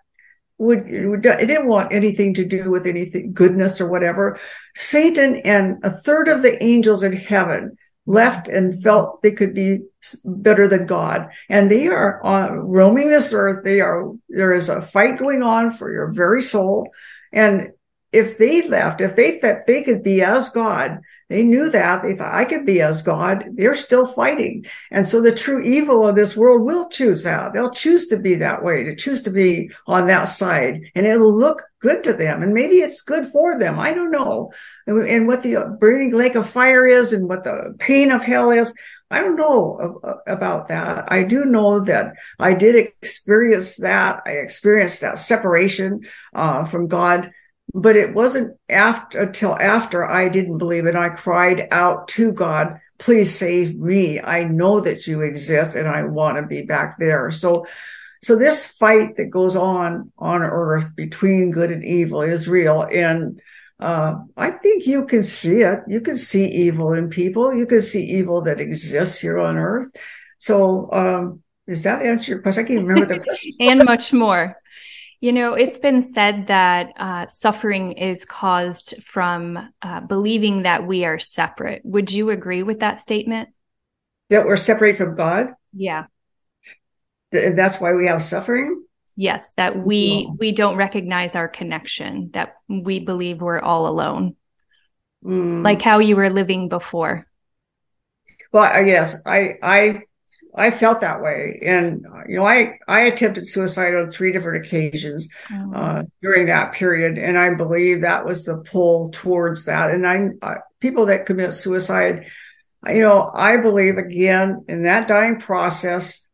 [0.57, 4.38] would, would they didn't want anything to do with anything goodness or whatever.
[4.74, 7.77] Satan and a third of the angels in heaven
[8.09, 9.81] left and felt they could be
[10.25, 11.29] better than God.
[11.51, 13.64] And they are uh, roaming this earth.
[13.64, 16.88] They are, there is a fight going on for your very soul.
[17.35, 17.73] And
[18.11, 22.03] if they left, if they thought they could be as God, they knew that.
[22.03, 23.45] They thought, I could be as God.
[23.53, 24.64] They're still fighting.
[24.91, 27.53] And so the true evil of this world will choose that.
[27.53, 30.91] They'll choose to be that way, to choose to be on that side.
[30.95, 32.43] And it'll look good to them.
[32.43, 33.79] And maybe it's good for them.
[33.79, 34.53] I don't know.
[34.87, 38.51] And, and what the burning lake of fire is and what the pain of hell
[38.51, 38.75] is.
[39.11, 41.11] I don't know about that.
[41.11, 44.23] I do know that I did experience that.
[44.27, 47.33] I experienced that separation uh, from God
[47.74, 50.96] but it wasn't after until after I didn't believe it.
[50.96, 54.20] I cried out to God, please save me.
[54.20, 57.31] I know that you exist and I want to be back there.
[57.31, 57.66] So,
[58.22, 62.83] so this fight that goes on on earth between good and evil is real.
[62.90, 63.40] And,
[63.81, 65.81] uh, I think you can see it.
[65.87, 67.54] You can see evil in people.
[67.54, 69.87] You can see evil that exists here on earth.
[70.38, 72.64] So, um, does that answer your question?
[72.64, 73.52] I can't remember the question.
[73.61, 74.57] and much more.
[75.20, 81.04] You know, it's been said that uh, suffering is caused from uh, believing that we
[81.04, 81.83] are separate.
[81.85, 83.48] Would you agree with that statement?
[84.31, 85.54] That we're separate from God?
[85.72, 86.04] Yeah.
[87.33, 88.85] Th- that's why we have suffering?
[89.16, 94.37] Yes, that we we don't recognize our connection, that we believe we're all alone.
[95.24, 95.64] Mm.
[95.64, 97.26] Like how you were living before.
[98.52, 100.02] Well, yes, I I
[100.59, 105.29] I felt that way, and you know, I I attempted suicide on three different occasions
[105.53, 105.73] oh.
[105.75, 109.90] uh, during that period, and I believe that was the pull towards that.
[109.90, 112.27] And I uh, people that commit suicide,
[112.87, 116.29] you know, I believe again in that dying process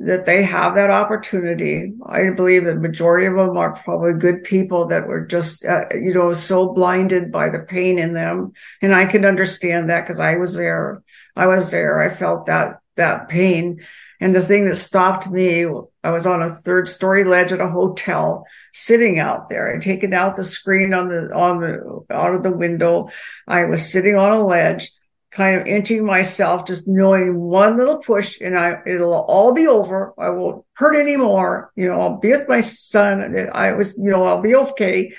[0.00, 1.92] that they have that opportunity.
[2.06, 6.14] I believe the majority of them are probably good people that were just, uh, you
[6.14, 8.52] know, so blinded by the pain in them.
[8.80, 11.02] And I can understand that because I was there.
[11.36, 12.00] I was there.
[12.00, 13.80] I felt that, that pain.
[14.20, 15.66] And the thing that stopped me,
[16.04, 19.74] I was on a third story ledge at a hotel, sitting out there.
[19.74, 23.08] I'd taken out the screen on the, on the, out of the window.
[23.48, 24.92] I was sitting on a ledge
[25.30, 30.12] kind of inching myself, just knowing one little push and I, it'll all be over.
[30.18, 31.72] I won't hurt anymore.
[31.76, 33.48] You know, I'll be with my son.
[33.52, 35.14] I was, you know, I'll be okay.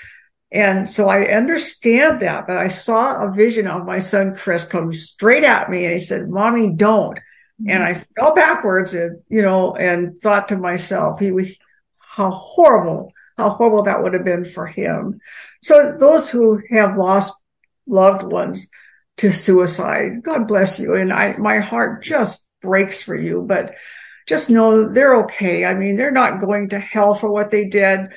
[0.51, 4.91] And so I understand that, but I saw a vision of my son, Chris, come
[4.91, 7.17] straight at me and he said, mommy, don't.
[7.67, 11.55] And I fell backwards and, you know, and thought to myself, he was,
[11.99, 15.19] how horrible, how horrible that would have been for him.
[15.61, 17.33] So those who have lost
[17.87, 18.67] loved ones,
[19.21, 20.23] to suicide.
[20.23, 20.95] God bless you.
[20.95, 23.75] And I, my heart just breaks for you, but
[24.27, 25.63] just know they're okay.
[25.63, 28.13] I mean, they're not going to hell for what they did.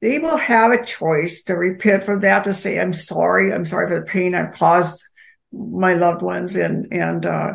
[0.00, 3.52] They will have a choice to repent from that, to say, I'm sorry.
[3.52, 5.04] I'm sorry for the pain I've caused
[5.52, 6.56] my loved ones.
[6.56, 7.52] And, and, uh,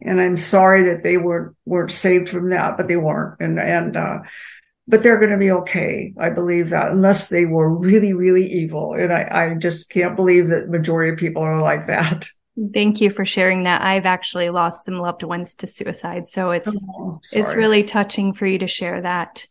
[0.00, 3.40] and I'm sorry that they were, weren't saved from that, but they weren't.
[3.40, 4.18] And, and, uh,
[4.88, 6.12] but they're going to be okay.
[6.18, 8.94] I believe that unless they were really, really evil.
[8.94, 12.26] And I, I just can't believe that majority of people are like that.
[12.74, 13.80] Thank you for sharing that.
[13.80, 16.28] I've actually lost some loved ones to suicide.
[16.28, 19.46] So it's, oh, it's really touching for you to share that.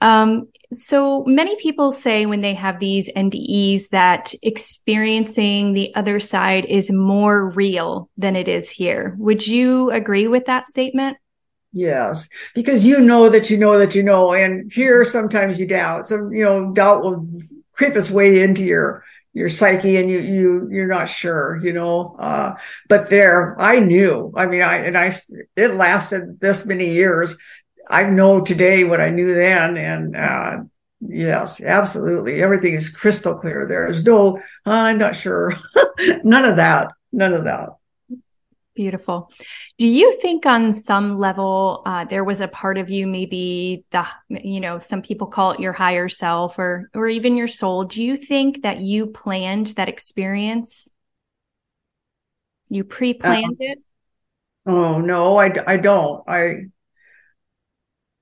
[0.00, 6.64] Um, so many people say when they have these NDEs that experiencing the other side
[6.66, 9.16] is more real than it is here.
[9.18, 11.16] Would you agree with that statement?
[11.72, 16.06] Yes, because you know that you know that you know, and here sometimes you doubt.
[16.06, 17.28] So you know, doubt will
[17.72, 22.16] creep its way into your your psyche, and you you you're not sure, you know.
[22.18, 22.56] Uh,
[22.88, 24.32] but there, I knew.
[24.36, 25.12] I mean, I and I
[25.54, 27.36] it lasted this many years.
[27.90, 30.58] I know today what I knew then, and uh,
[31.00, 33.66] yes, absolutely, everything is crystal clear.
[33.66, 35.52] There is no, I'm not sure,
[36.24, 37.70] none of that, none of that.
[38.76, 39.30] Beautiful.
[39.78, 44.06] Do you think on some level uh, there was a part of you, maybe the,
[44.28, 47.84] you know, some people call it your higher self or or even your soul?
[47.84, 50.88] Do you think that you planned that experience?
[52.68, 53.78] You pre-planned uh, it?
[54.64, 56.22] Oh no, I, I don't.
[56.28, 56.66] I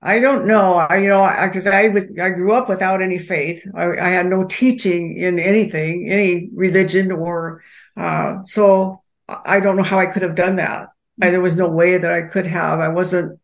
[0.01, 0.75] I don't know.
[0.75, 3.67] I you know because I, I, was I grew up without any faith.
[3.75, 7.63] I, I had no teaching in anything, any religion or
[7.97, 10.89] uh, so I don't know how I could have done that.
[11.21, 12.81] I, there was no way that I could have.
[12.81, 13.41] I wasn't,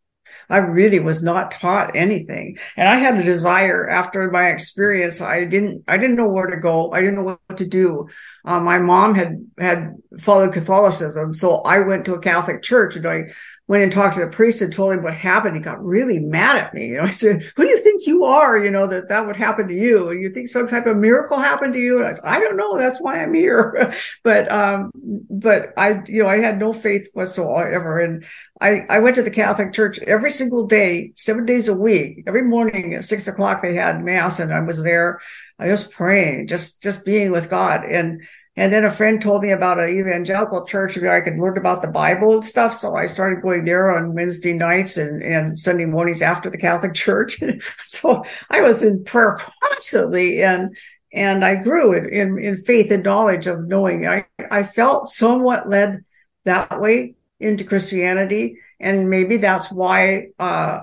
[0.49, 2.59] I really was not taught anything.
[2.77, 5.21] And I had a desire after my experience.
[5.21, 6.93] I didn't, I didn't know where to go.
[6.93, 8.09] I didn't know what to do.
[8.45, 11.35] Uh, my mom had, had followed Catholicism.
[11.35, 13.25] So I went to a Catholic church and I
[13.67, 15.57] went and talked to the priest and told him what happened.
[15.57, 16.89] He got really mad at me.
[16.89, 18.63] You know, I said, who do you think you are?
[18.63, 20.13] You know, that that would happen to you.
[20.13, 21.99] You think some type of miracle happened to you?
[21.99, 22.77] And I said, I don't know.
[22.77, 23.95] That's why I'm here.
[24.23, 24.91] but, um,
[25.31, 28.01] but I, you know, I had no faith whatsoever.
[28.01, 28.27] And
[28.61, 32.25] I, I went to the Catholic church every single day, seven days a week.
[32.27, 35.21] Every morning at six o'clock, they had mass and I was there.
[35.59, 37.85] I was praying, just, just being with God.
[37.85, 38.23] And,
[38.57, 41.83] and then a friend told me about an evangelical church where I could learn about
[41.83, 42.77] the Bible and stuff.
[42.77, 46.95] So I started going there on Wednesday nights and, and Sunday mornings after the Catholic
[46.95, 47.43] church.
[47.85, 50.77] so I was in prayer constantly and,
[51.13, 54.07] and I grew in, in, in faith and knowledge of knowing.
[54.07, 56.05] I, I felt somewhat led
[56.45, 58.59] that way into Christianity.
[58.79, 60.83] And maybe that's why, uh,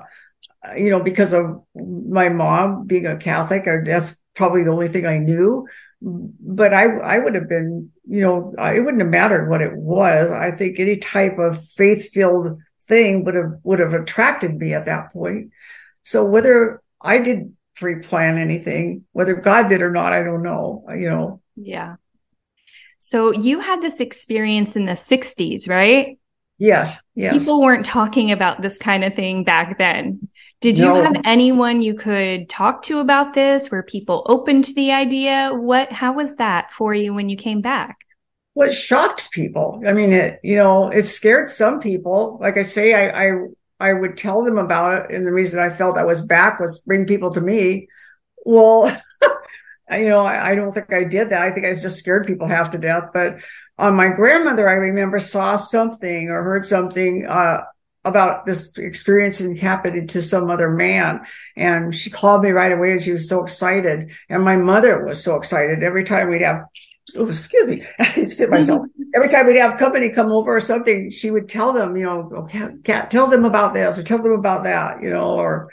[0.75, 5.05] you know, because of my mom being a Catholic, or that's probably the only thing
[5.05, 5.65] I knew
[6.01, 10.31] but I, I would have been, you know, it wouldn't have mattered what it was.
[10.31, 14.85] I think any type of faith filled thing would have, would have attracted me at
[14.85, 15.51] that point.
[16.03, 20.85] So whether I did pre plan anything, whether God did or not, I don't know,
[20.89, 21.41] you know.
[21.55, 21.95] Yeah.
[22.97, 26.17] So you had this experience in the 60s, right?
[26.57, 27.33] Yes, yes.
[27.33, 30.29] People weren't talking about this kind of thing back then.
[30.61, 31.01] Did you No.
[31.03, 33.71] have anyone you could talk to about this?
[33.71, 35.51] Were people open to the idea?
[35.53, 37.97] What, how was that for you when you came back?
[38.53, 39.81] what shocked people.
[39.87, 42.37] I mean, it, you know, it scared some people.
[42.41, 43.31] Like I say, I, I,
[43.79, 45.15] I would tell them about it.
[45.15, 47.87] And the reason I felt I was back was bring people to me.
[48.45, 48.93] Well,
[49.91, 51.41] you know, I, I don't think I did that.
[51.41, 53.09] I think I just scared people half to death.
[53.13, 53.37] But
[53.77, 57.63] on my grandmother, I remember saw something or heard something, uh,
[58.03, 61.21] about this experience and happening to some other man.
[61.55, 64.11] And she called me right away and she was so excited.
[64.27, 66.63] And my mother was so excited every time we'd have
[67.17, 68.85] oh, excuse me, I sit myself.
[69.15, 72.29] Every time we'd have company come over or something, she would tell them, you know,
[72.35, 75.71] oh, Kat, Kat, tell them about this or tell them about that, you know, or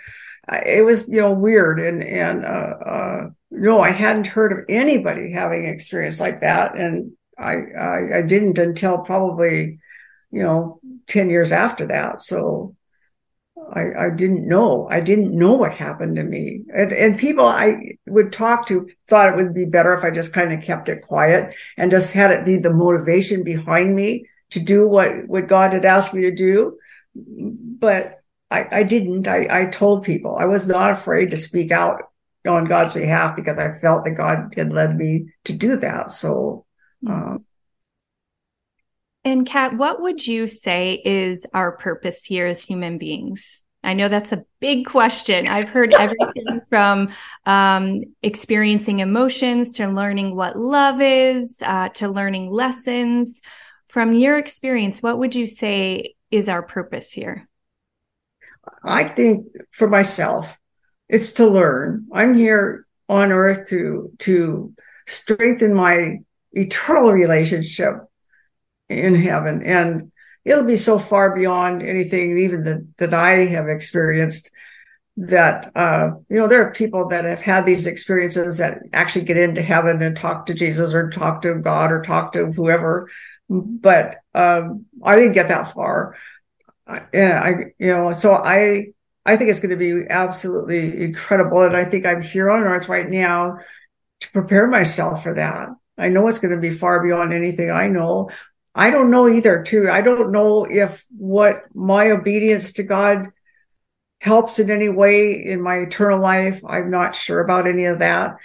[0.49, 1.81] uh, it was, you know, weird.
[1.81, 6.76] And, and, uh, uh, no, I hadn't heard of anybody having an experience like that.
[6.76, 9.79] And I, I, I didn't until probably,
[10.31, 10.78] you know,
[11.09, 12.21] 10 years after that.
[12.21, 12.75] So,
[13.73, 14.89] I, I didn't know.
[14.91, 16.63] I didn't know what happened to me.
[16.75, 20.33] And, and people I would talk to thought it would be better if I just
[20.33, 24.61] kind of kept it quiet and just had it be the motivation behind me to
[24.61, 26.79] do what, what God had asked me to do.
[27.15, 28.15] But
[28.51, 29.29] I, I didn't.
[29.29, 32.03] I, I told people I was not afraid to speak out
[32.47, 36.11] on God's behalf because I felt that God had led me to do that.
[36.11, 36.65] So,
[37.07, 37.45] um,
[39.29, 43.62] And Kat, what would you say is our purpose here as human beings?
[43.85, 45.47] I know that's a big question.
[45.47, 47.11] I've heard everything from
[47.45, 53.43] um, experiencing emotions to learning what love is, uh, to learning lessons.
[53.89, 57.47] From your experience, what would you say is our purpose here?
[58.83, 60.57] I think for myself,
[61.07, 62.07] it's to learn.
[62.14, 64.72] I'm here on earth to, to
[65.07, 66.20] strengthen my
[66.53, 68.09] eternal relationship
[68.89, 69.62] in heaven.
[69.62, 70.12] And
[70.45, 74.51] it'll be so far beyond anything even that, that I have experienced
[75.16, 79.36] that, uh, you know, there are people that have had these experiences that actually get
[79.36, 83.09] into heaven and talk to Jesus or talk to God or talk to whoever.
[83.51, 86.16] But, um, I didn't get that far.
[87.12, 88.93] Yeah, I, you know, so I,
[89.26, 91.62] I think it's going to be absolutely incredible.
[91.62, 93.59] And I think I'm here on earth right now
[94.20, 95.68] to prepare myself for that.
[95.99, 98.30] I know it's going to be far beyond anything I know.
[98.75, 99.89] I don't know either, too.
[99.91, 103.29] I don't know if what my obedience to God
[104.21, 106.62] helps in any way in my eternal life.
[106.66, 108.37] I'm not sure about any of that.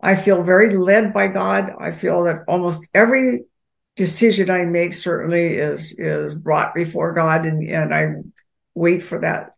[0.00, 1.72] I feel very led by God.
[1.80, 3.44] I feel that almost every
[3.96, 8.14] decision I make certainly is is brought before God and, and I
[8.74, 9.54] wait for that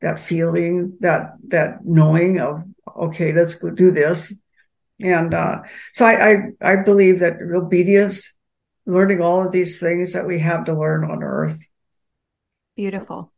[0.00, 2.64] that feeling, that that knowing of
[2.96, 4.38] okay, let's go do this.
[5.00, 8.36] And uh, so I, I I believe that obedience,
[8.86, 11.64] learning all of these things that we have to learn on earth.
[12.76, 13.32] Beautiful.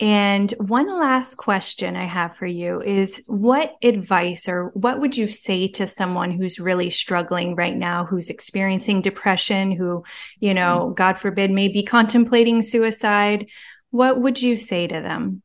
[0.00, 5.28] And one last question I have for you is what advice or what would you
[5.28, 10.02] say to someone who's really struggling right now, who's experiencing depression, who,
[10.40, 10.94] you know, mm-hmm.
[10.94, 13.46] God forbid, may be contemplating suicide?
[13.90, 15.43] What would you say to them?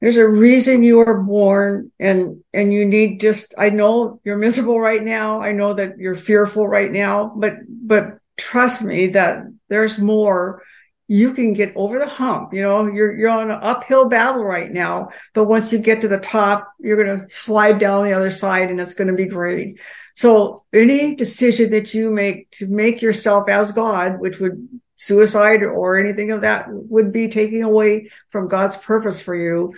[0.00, 4.78] There's a reason you were born and, and you need just, I know you're miserable
[4.78, 5.40] right now.
[5.40, 10.62] I know that you're fearful right now, but, but trust me that there's more
[11.06, 12.54] you can get over the hump.
[12.54, 16.08] You know, you're, you're on an uphill battle right now, but once you get to
[16.08, 19.26] the top, you're going to slide down the other side and it's going to be
[19.26, 19.80] great.
[20.16, 25.98] So any decision that you make to make yourself as God, which would suicide or
[25.98, 29.74] anything of that would be taking away from God's purpose for you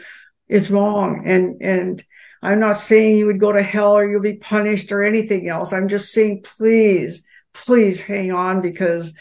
[0.48, 1.22] is wrong.
[1.26, 2.04] And, and
[2.42, 5.72] I'm not saying you would go to hell or you'll be punished or anything else.
[5.72, 9.18] I'm just saying, please, please hang on because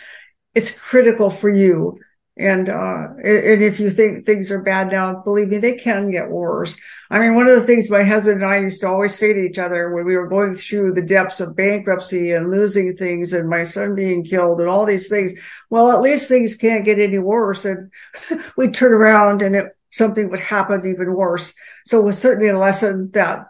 [0.53, 1.99] it's critical for you.
[2.37, 6.29] And, uh, and if you think things are bad now, believe me, they can get
[6.29, 6.77] worse.
[7.09, 9.39] I mean, one of the things my husband and I used to always say to
[9.39, 13.47] each other when we were going through the depths of bankruptcy and losing things and
[13.47, 15.33] my son being killed and all these things,
[15.69, 17.63] well, at least things can't get any worse.
[17.63, 17.89] And
[18.57, 21.55] we'd turn around and it, something would happen even worse.
[21.85, 23.45] So it was certainly a lesson that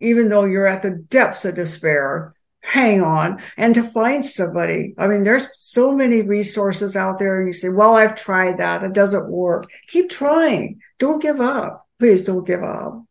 [0.00, 2.34] even though you're at the depths of despair,
[2.66, 4.92] hang on and to find somebody.
[4.98, 7.38] I mean, there's so many resources out there.
[7.38, 8.82] And you say, well, I've tried that.
[8.82, 9.70] It doesn't work.
[9.86, 10.80] Keep trying.
[10.98, 11.86] Don't give up.
[11.98, 13.04] Please don't give up.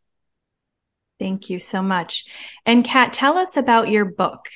[1.18, 2.26] Thank you so much.
[2.66, 4.48] And Kat, tell us about your book.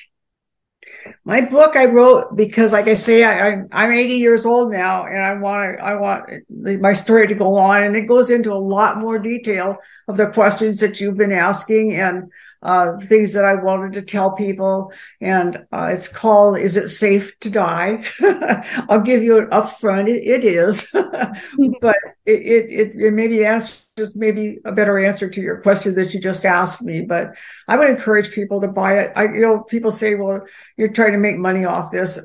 [1.23, 5.21] My book I wrote because, like I say, I, am 80 years old now, and
[5.21, 8.97] I want I want my story to go on, and it goes into a lot
[8.97, 9.77] more detail
[10.07, 12.31] of the questions that you've been asking, and
[12.61, 14.91] uh, things that I wanted to tell people.
[15.19, 18.03] And uh, it's called "Is It Safe to Die?"
[18.89, 20.09] I'll give you an upfront.
[20.09, 20.89] it, it is,
[21.81, 21.95] but
[22.25, 22.41] it,
[22.71, 23.81] it it maybe answers
[24.15, 27.01] maybe a better answer to your question that you just asked me.
[27.01, 27.35] But
[27.67, 29.13] I would encourage people to buy it.
[29.15, 30.45] I you know people say, well,
[30.77, 32.19] you're trying to make money off this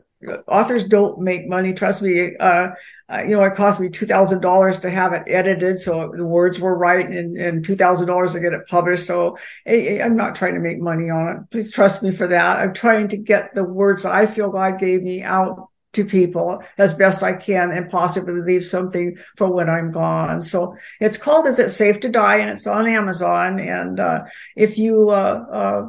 [0.49, 1.73] authors don't make money.
[1.73, 2.35] Trust me.
[2.39, 2.69] Uh,
[3.13, 6.25] uh, you know, it cost me two thousand dollars to have it edited, so the
[6.25, 9.07] words were right, and, and two thousand dollars to get it published.
[9.07, 9.37] So
[9.67, 11.51] I, I'm not trying to make money on it.
[11.51, 12.59] Please trust me for that.
[12.59, 16.93] I'm trying to get the words I feel God gave me out to people as
[16.93, 20.43] best I can, and possibly leave something for when I'm gone.
[20.43, 23.61] So it's called "Is It Safe to Die?" and it's on Amazon.
[23.61, 24.25] And uh,
[24.57, 25.87] if you uh, uh,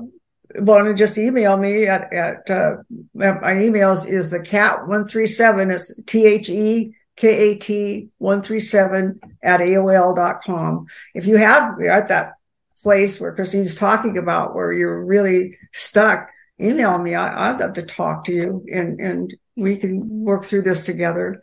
[0.56, 2.78] want to just email me at, at uh,
[3.14, 11.80] my emails is the cat 137 is t-h-e k-a-t 137 at aol.com if you have
[11.80, 12.34] you're at that
[12.82, 16.30] place where christine's talking about where you're really stuck
[16.60, 17.16] email me.
[17.16, 21.42] I, would love to talk to you and and we can work through this together.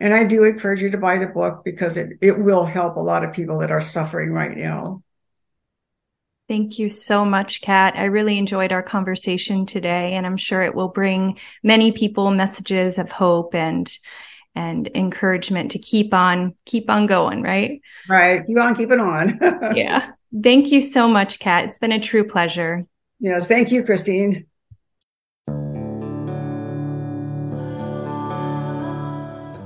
[0.00, 3.00] And i do encourage you to buy the book because it, it will help a
[3.00, 5.02] lot of people that are suffering right now
[6.48, 7.94] Thank you so much, Kat.
[7.96, 12.98] I really enjoyed our conversation today, and I'm sure it will bring many people messages
[12.98, 13.90] of hope and
[14.54, 17.80] and encouragement to keep on keep on going, right?
[18.08, 18.44] Right.
[18.44, 19.38] Keep on keeping on.
[19.74, 20.12] yeah.
[20.42, 21.64] Thank you so much, Kat.
[21.64, 22.86] It's been a true pleasure.
[23.18, 24.46] Yes, thank you, Christine.